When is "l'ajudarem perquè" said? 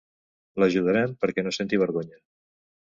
0.63-1.47